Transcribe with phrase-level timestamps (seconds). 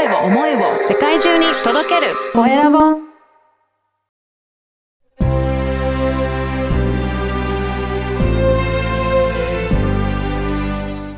[0.00, 2.78] 声を思いを世界中に届けるコエラボ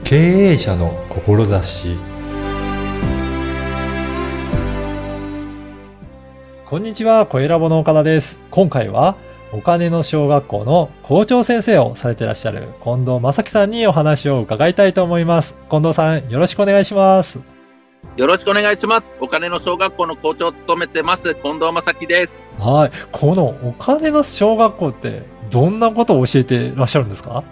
[0.03, 1.97] 経営者の志
[6.67, 8.41] こんにちは、コエラボの岡田です。
[8.51, 9.15] 今回は、
[9.53, 15.57] お金の小学校の校長先生をされていらっしゃる近藤正樹さんにお話を伺いたいと思います。
[15.71, 17.52] 近藤さん、よろしくお願いします。
[18.17, 19.15] よろしくお願いします。
[19.21, 22.53] お金の小学校の校長を務めてます、近藤正樹です。
[22.59, 22.93] はい。
[23.11, 27.43] このお金の小学校って、どんなことを教えてらっしゃるんですか？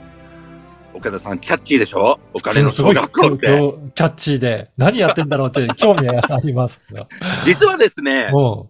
[0.92, 2.20] 岡田さん、キャッチーでしょ？
[2.34, 3.46] お金の小学校っすて。
[3.94, 7.08] キャッチーで、何やってんだろうって 興味ありますよ。
[7.44, 8.68] 実はですね、うん。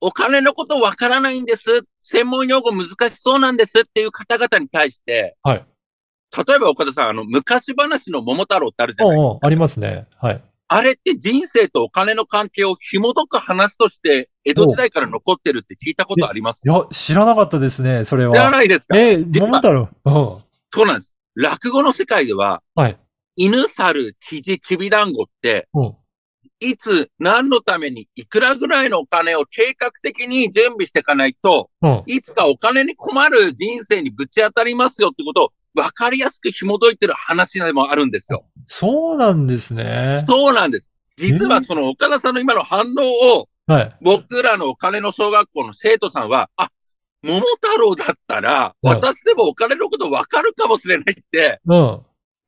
[0.00, 1.86] お金のことわからないんです。
[2.00, 5.64] 専門用語難しそうなんですっていう方々に対して、はい。
[6.46, 9.46] 例えば岡田さん、あの、昔話の桃太郎ってあるじゃないですか。
[9.46, 10.06] ありますね。
[10.20, 10.42] はい。
[10.68, 18.32] あれって人生とお金の関係を紐解く話として、江戸時代から残ってるって聞いたことありますいや、知らなかったですね、それは。
[18.32, 18.98] 知らないですか？
[18.98, 19.88] えー、実は桃太郎。
[20.04, 20.10] う？
[20.10, 20.44] ん。
[20.72, 21.14] そうなんです。
[21.34, 22.98] 落語の世界では、はい。
[23.36, 25.94] 犬、猿、キジ、きびだんごって、うん。
[26.58, 32.02] いつ、何のために、いくらぐらいのお金を計画的に準備していかないと、うん。
[32.06, 38.46] いつかお金に困る人生にぶち当たりますよってことを分かりやすく紐解いてる話でもあるんですよ。
[38.68, 40.22] そうなんですね。
[40.26, 40.92] そうなんです。
[41.16, 43.96] 実はその岡田さんの今の反応を、はい。
[44.00, 46.68] 僕らのお金の小学校の生徒さんは、あ、
[47.22, 51.76] 桃太郎だったら、うん私でもお金のこと分かるかもしれないって、うん。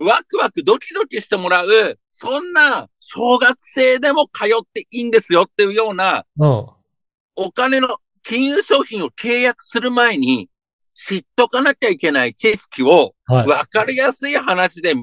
[0.00, 6.66] ワクワクドキドキしてもらう、そんな小学生でも通っていいんですよっていうような、うん。
[7.36, 10.48] お金の金融商品を契約する前に、
[10.94, 13.46] 知っとかなきゃいけない知識を、はい。
[13.46, 14.94] わかりやすい話で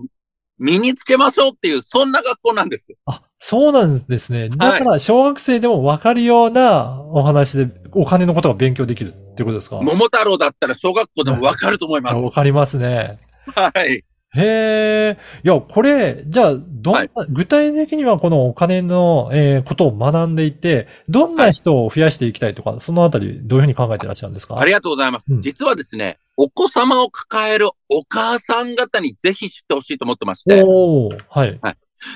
[0.58, 2.94] 身につけましょうっていう、そんな学校なんです。
[3.06, 4.50] あ、そうなんですね。
[4.50, 9.78] だから、小学生でもわかるようなお話で、お金のことが勉強できるってことですか？
[9.82, 12.18] 桃太郎だったら小学校でもわかると思います。
[12.18, 13.20] わかりますね。
[13.56, 14.04] はい。
[14.38, 15.18] へえ。
[15.44, 17.10] いや、これ、じゃあ、どんな、はい。
[17.30, 24.60] 具体的にはこのお金の、えーことを学んでいて、どんな人を増やしていきたいとか、そのあたり、どういうふうに考えてらっしゃるんですか？
[24.60, 25.34] ありがとうございます。
[25.34, 25.42] うん。
[25.42, 31.60] 実はですね、お子様を抱えるお母さん方にぜひ知ってほしいと思ってまして、おー、はい。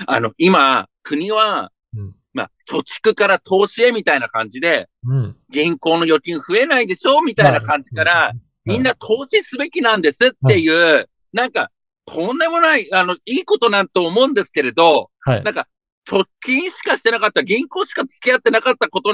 [0.06, 2.14] あの、今、国は、うん。
[2.32, 5.36] まあ、貯蓄から投資へみたいな感じで、うん。
[5.50, 7.22] 銀行の預金増えないでしょ？
[7.22, 8.32] みたいな感じから、
[8.64, 11.70] みんな投資すべきなんですっていう、なんか、
[12.12, 15.44] とんでもない、あの、いいことなんと思うんですけれど、はい。
[15.44, 15.66] なんか、
[16.08, 19.12] 貯金しかしてなかった、銀行しか付き合ってなかったこと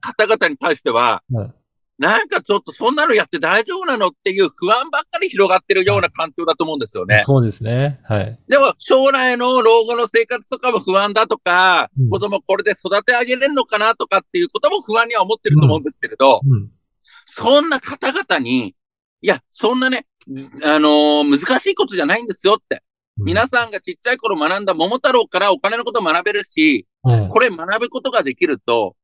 [0.00, 1.50] 方々に対しては、はい
[1.98, 7.22] なんかちょっとそんなのやって大丈夫なのっていう不安ばっかり広がってるような環境だと思うんですよね。
[7.24, 8.00] そうですね。
[8.04, 8.38] はい。
[8.48, 16.70] でも、将来の老後の生活とかも不安だとか、うん子供これで育て上げれるのかなとかっていうことも不安には思ってると思うんですけれど、うん。
[17.00, 18.74] そんな方々に、
[19.22, 20.06] いや、そんなね、
[20.64, 22.82] あのー難しいことじゃないんですよって。
[23.18, 28.94] 皆さんがちっちゃい頃学んだ桃太郎からお金のことを学べるし、うん、これ学ぶことができると、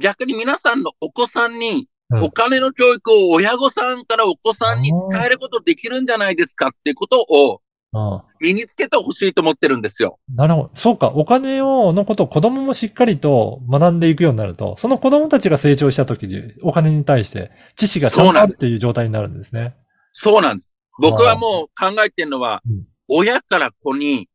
[0.00, 7.60] 逆に皆さんのお子さんにうんお金の教育を親御さんからお子さんに伝えることできるんじゃないですかっていうことを
[8.40, 10.18] 身につけてほしいと思ってるんですよ。
[10.34, 10.70] なるほど。
[10.74, 11.08] そうか。
[11.08, 19.74] お金を、のことを子供もしっかりと学んでいくようになると、その子供たちが成長した時に、お金に対して知識がちゃんとあるっていう状態になるんですね。
[20.12, 20.74] そうなんです。
[21.00, 24.28] 僕はもう考えてるのはうん、親から子に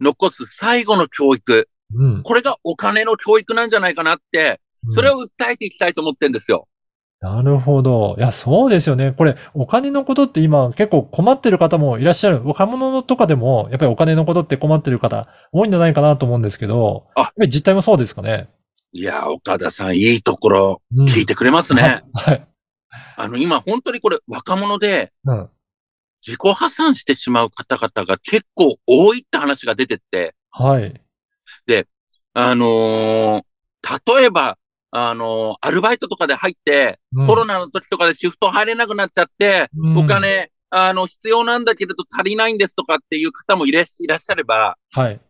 [0.00, 1.68] 残す最後の教育。
[1.94, 2.22] うん。
[2.22, 6.68] これがお金の教育なんじゃないかなって、それを訴えていきたいと思ってるんですよ。
[7.20, 8.14] なるほど。
[8.16, 9.12] いや、そうですよね。
[9.16, 12.42] これ、お金のことって今結構困ってる方もいらっしゃる。
[12.44, 18.48] 若者とかでも、やっぱりお金のことって困ってる方多いんじゃないかなと思うんですけど、あやっぱり実態もそうですかね。
[18.92, 22.02] いやー、岡田さん、いいところうん聞いてくれますね。
[22.14, 22.47] はい。
[23.20, 25.50] あの、今本当にこれ若者でうん。
[26.26, 31.00] 自己破産してしまう方々が結構多いって話が出てって、はい。
[32.40, 33.42] あのー
[34.16, 34.58] 例えば、
[34.90, 45.20] あのーアルバイトとかで入って、うんコロナの時とかでシフト入れなくなっちゃって、うんお金、あの、必要なんだけれど足りないんですとかっていう方もいらっいらっしゃれば、はい。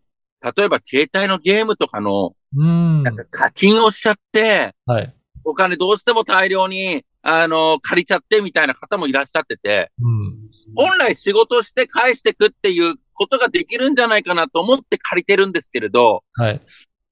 [0.57, 3.03] 例えば携帯のゲームとかの、うん。
[3.03, 5.15] なんか課金をしちゃって、はい。
[5.45, 10.37] お金どうしても大量に、あの、借りちゃってみたいな方もいらっしゃってて、うん。
[10.75, 16.63] 本来仕事して返してくっていうことができるんじゃないかなと思って借りてるんですけれど、はい。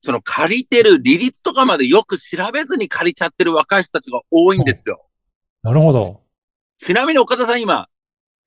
[0.00, 5.04] その借りてる利率とかまでよく調べずに借りちゃってる若い人たちが多いんですよ。
[5.62, 6.22] なるほど。
[6.78, 7.88] ちなみに岡田さん今、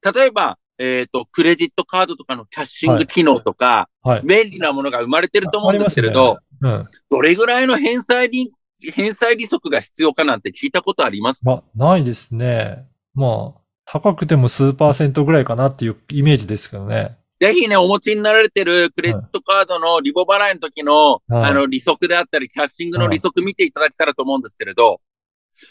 [0.04, 4.22] 例えば、えっ、と、クレジットカードとかのキャッシング機能とか、はい。
[4.24, 6.86] 便利なものが生まれてると思うんですけれあど、りうん。
[7.12, 8.52] どれぐらいの返済に、
[8.94, 11.52] 返済利息が必要かなんて聞いたことありますか？
[11.52, 12.88] あ、ないですね。
[13.14, 17.18] まあ、高くても数パーセントぐらいかなっていうイメージですけどね。
[17.40, 25.00] ぜひね、お持ちになられてるクレジットカードのリボ払いの時の、はいあの、利息であったり、キャッシングの利息見ていただけたらと思うんですけれど、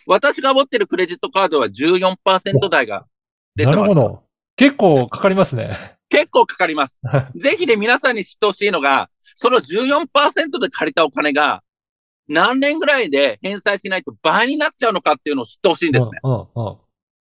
[0.07, 3.07] 私が持ってるクレジットカードは14%台が
[3.55, 3.77] 出てます。
[3.77, 4.23] なるほど。
[4.57, 5.77] 結構かかりますね。
[6.09, 7.01] 結構かかります。
[7.37, 11.63] ぜひね、皆さんに知ってほしいのが、その14%で借りたお金が、
[12.29, 16.19] 何年ぐらいで返済しないと倍になっちゃうのかっていうのを知ってほしいんですね。
[16.23, 16.77] うん、うん、うん。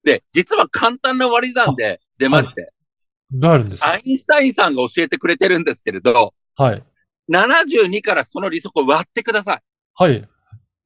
[0.04, 2.72] で、実は簡単な割り算で出まして、
[3.38, 3.84] があるんです。
[3.84, 6.84] アインシュタインさんが教えてくれてるんですけれど、はい。
[7.30, 9.60] 72からその利息を割ってください。
[9.94, 10.20] はい。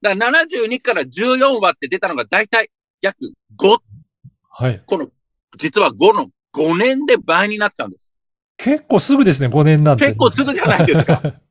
[0.03, 2.71] だから72から14割って出たのが大体
[3.01, 3.19] 約
[3.59, 3.77] 5、
[4.51, 4.83] はい。
[4.87, 5.09] この、
[5.59, 8.13] 実は5の5年で倍になっちゃうんです。
[8.57, 10.05] 結構すぐですね、5年なんて。
[10.07, 11.23] 結構すぐじゃないですか。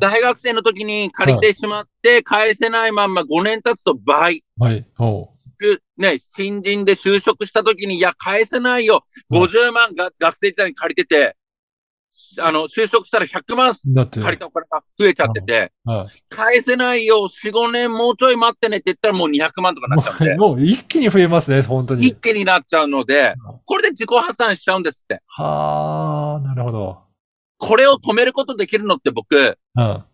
[0.00, 4.44] 大学生の時に借りてしまって返せないまんま5年経つと倍。
[4.58, 4.84] はい。
[5.96, 9.04] ね、新人で就職した時に、いや、返せないよ。
[9.30, 11.36] うん50万が学生時代に借りてて、
[12.40, 13.72] あの、就職したら100万。
[13.74, 16.08] 借りたお金が増えちゃってて、はい。
[16.28, 22.06] 返せないよ、4、5年もうちょい待ってねって言ったらもう200万とかなっちゃ うんで、もう一気に増えますね、本当に。
[22.06, 23.34] 一気になっちゃうので、
[23.64, 25.22] これで自己破産しちゃうんですって。
[25.26, 27.11] はあ、なるほど。
[27.62, 30.04] これを止めることできるのって僕、うん。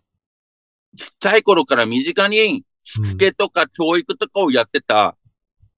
[0.95, 5.15] ちっちゃい頃から身近に、しつけとか教育とかをやってた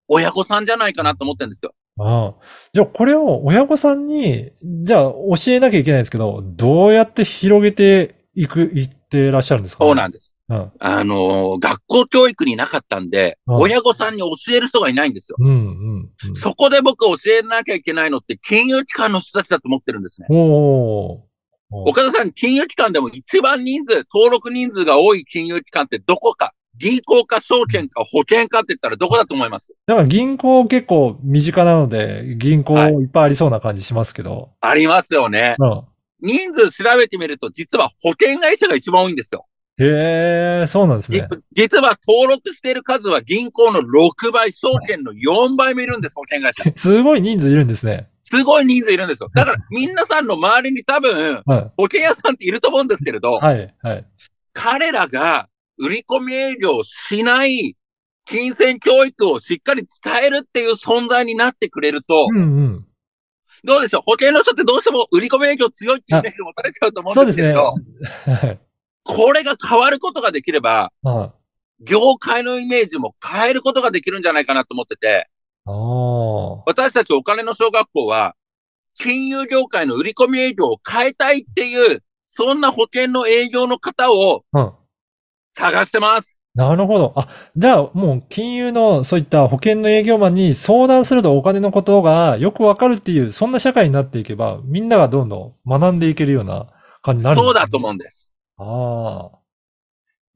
[0.07, 1.73] 親御さんじゃないかなと思ってるんですよ。
[1.97, 2.35] ああ
[2.73, 10.33] じゃあ、これを親御さんに、じゃあ、教えなきゃいけないんですけど、どうやって広げていく、いってらっしゃるんですか、そうなんです。
[10.49, 10.71] うん。
[10.79, 15.37] あのー学校教育になかったんで、うん親御さんに教える人がいないんですよ。
[15.39, 16.35] うん、うん、うん。
[16.35, 20.27] そこで僕教えなきゃいけないのって金融機関の人たちだと思ってるんですね。
[20.29, 21.30] おー。
[21.71, 29.73] 岡田さん、金融機関でも一番人数、登録人数が多い金融機関ってどこか銀行か証券か保険かって言ったらどこだと思います？
[29.85, 34.51] だから銀行結構身近なので、銀行はいいっぱいありそうな感じしますけど。
[34.61, 35.55] ありますよね。
[35.59, 35.81] うん。
[36.21, 39.47] 人数調べてみると実は保険会社が一番多いんですよ。
[39.79, 41.27] へえ、そうなんですね。
[41.53, 46.63] じ実は登録している数は銀行の6倍、証券の4倍もいるんです、保険会社。
[46.77, 48.07] すごい人数いるんですね。
[48.31, 49.29] すごい人数いるんですよ。
[49.33, 51.71] だから、皆さんの周りに多分、はい。
[51.77, 54.05] 保険屋さんっていると思うんですけれど、はい、はい。
[54.53, 57.75] 彼らが売り込み営業をしない、
[58.25, 62.85] 金銭教育をしっかり伝えるっていう存在になってくれると、うん、うん。
[63.63, 64.01] どうでしょう？
[64.05, 67.75] 保険の人ってどうしても売り込み営業強いっていうイメージを持たれちゃうと思そううんですけれど、
[68.25, 68.59] はい。
[69.03, 71.41] これが変わることができれば、はい
[71.83, 75.30] 業界のイメージも変えることができるんじゃないかなと思ってて。
[76.65, 78.35] 私たちお金の小学校は、
[78.95, 84.71] 金融業界の売り込み営業を変えたいっていう、そんな保険の営業の方をうん。
[85.53, 86.39] 探してます。
[86.55, 87.13] なるほど。
[87.15, 96.67] あ、じゃあもう金融のそういった保険の営業マンに相談するとお金のことがよくわかるっていう、そんな社会になっていけば、みんながどんどん学んでいけるような
[97.01, 98.35] 感じになるねそうだと思うんです。
[98.57, 99.40] ああ。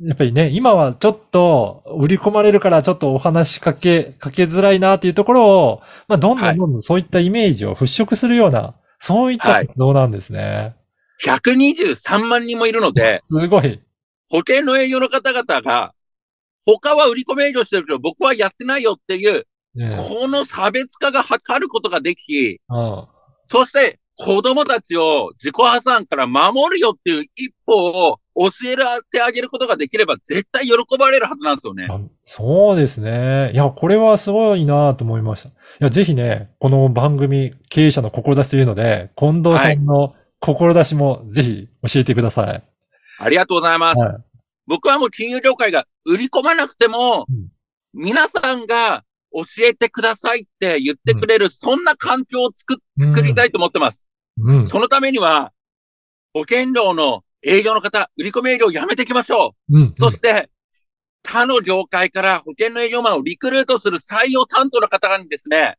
[0.01, 10.75] やっぱりね、今はちょっと売り込まれるからちょっとお話しかけ、かけづらいなっていうところを、まあ、どんどはいんどんどんそういったイメージを払拭するような、そういった活動なんですね。
[11.24, 13.81] 123万人もいるので、すごい。
[14.30, 15.93] 保険の営業の方々が、
[16.65, 23.05] 他は売り込み営業してるけど、僕はやってないよっていう、ねこの差別化が図ることができ、うん
[23.48, 28.75] そして子供たちを自己破産から守るよっていう一歩を教え
[29.10, 31.88] てあげることができれば絶対喜ばれるはずなんですよね。
[31.89, 33.51] あそうですね。
[33.54, 35.50] いや、これはすごいなと思いました。
[35.50, 42.63] いや、ぜひね、この番組、経営者の志というので、近藤さんの志もぜひ教えてください。
[43.20, 44.00] ありがとうございます。
[44.00, 44.18] はい
[44.68, 47.48] 僕はもう金融業界が売り込まなくても、うん
[47.98, 54.08] 皆さんが教えてくださいって言ってくれる、そんな環境を作っ作りたいと思ってます。
[54.38, 54.65] うん。
[54.65, 55.54] そのためには、
[56.34, 59.79] 保険料の営業の方、売り込み営業をやめていきましょう。
[59.79, 59.93] うん。
[59.93, 60.49] そして、
[61.23, 65.77] 他の業界から保険の営業マンをリクルートする採用担当の方にですね、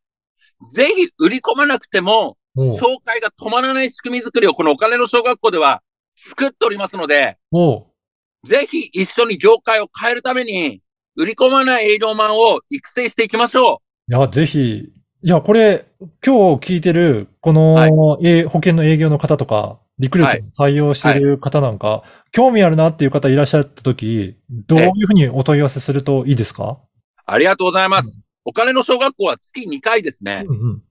[0.71, 5.83] ぜひ売り込まなくても、紹介が止まらない仕組み作りをこのお金の小学校では
[6.17, 7.37] 作っておりますので、
[8.45, 10.81] ぜひ一緒に業界を変えるために、
[11.17, 14.93] 売り込まない営業マンを育成していきましょいや、ぜひ、
[15.23, 15.87] いや、これ、
[16.25, 17.89] 今日聞いてる、この、は
[18.21, 18.27] い。
[18.27, 26.65] え保険の営業の方とか、リクルート採用してる方なんか、興味あるなっていう方いらっしゃったとき、どういうふうにお問い合わせするといいですか？
[26.65, 26.79] う。
[27.25, 28.21] ありがとうございます。
[28.45, 30.45] お金の小学校は月2回ですね。
[30.47, 30.83] うんうん。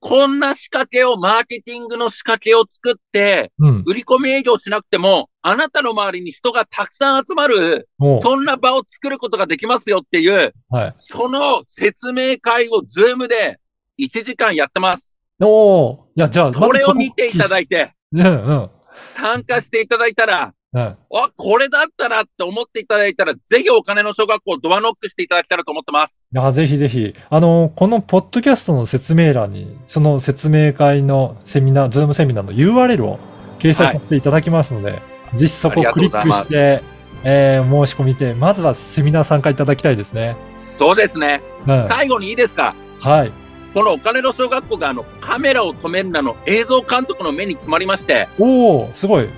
[0.00, 3.84] こんな仕掛けを、マーケティングの仕掛けを作って、うん。
[3.84, 7.88] 売り込み営業しなくても、あなたの周りに人がたくさん集まる、
[8.22, 10.90] そんな場を作ることができますよっていう、はい。
[10.94, 13.58] その説明会をズームで
[13.98, 15.18] 1時間やってます。
[15.40, 18.70] おーいや、じゃあ、これを見ていたいだいて、うんうん。
[19.16, 20.80] 参加していただいたら、うん。
[20.82, 20.96] あ、
[21.36, 26.28] これだったらって思っていただいたら、ぜひお金の小学校ドアノックしていただけたらと思ってます。
[26.32, 27.14] いや、ぜひぜひ。
[27.30, 33.18] あの、このポッドキャストの説明欄に、その説明会のセミナー、ズームセミナーの URL を
[33.60, 35.00] 掲載させていただきますので、
[35.34, 36.82] ぜひそこをクリックして、
[37.24, 40.36] えー申し込みして、まずはセミナー参加いただきたいですね。
[40.76, 41.40] そうですね。
[41.66, 41.88] うん。
[41.88, 42.74] 最後にいいですか？
[43.00, 43.32] はい。
[43.78, 49.28] このお金の小学校があの、カメラを止めるなの映像監督の目に決まりまして、おー、すごい。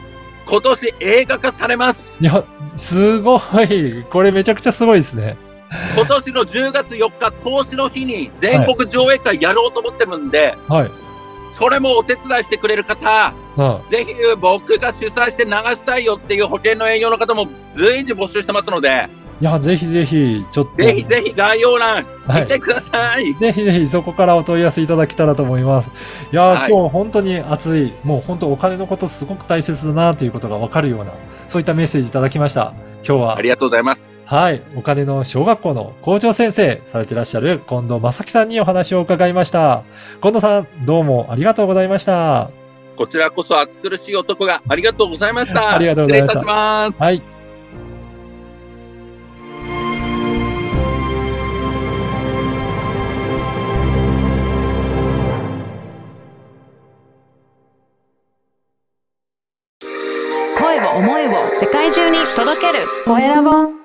[0.47, 2.17] 今年映画化されます。
[2.19, 2.43] いや、
[2.79, 4.03] すごい。
[4.05, 5.37] これめちゃくちゃすごいですね。
[5.95, 10.91] 今年の10月4日、投資の日に全国上映会やろうと思ってるんで、はい。
[11.53, 13.91] それもお手伝いしてくれる方、うん。
[13.91, 19.07] ぜひ僕が主催して流したいよっていう保険の営業の方も随時募集してますので、
[19.41, 20.85] いや、ぜひぜひ、ちょっと。
[20.85, 23.35] ぜひぜひ概要欄はい見てください。
[23.35, 25.91] ぜひぜひそこからお問い合わせいただけたらと思います。
[26.31, 31.13] いやー、はい今日本当に熱い、もう本当お金のことすごく大切だなということがわかるような、
[31.49, 32.75] そういったメッセージいただきました。
[33.07, 34.13] 今日はあり、がとうございます。
[34.27, 39.85] はい、お金の小学校の校長先生されてらっしゃる近藤正樹さんにお話を伺いました。
[40.21, 42.51] 近藤さん、どうもありがとうございました。
[42.95, 45.75] こちらこそ暑苦しい男がありがとうございました。
[45.75, 47.03] ありがとうございました失礼いたします。
[47.03, 47.40] はい。
[63.19, 63.80] 声